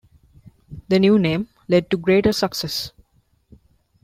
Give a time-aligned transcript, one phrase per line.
[0.87, 2.91] The new name led to greater success.